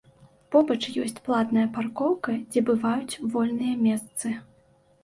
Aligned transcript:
Побач 0.53 0.77
ёсць 1.03 1.21
платная 1.27 1.67
паркоўка, 1.75 2.39
дзе 2.51 2.65
бываюць 2.73 3.19
вольныя 3.37 3.73
месцы. 3.89 4.27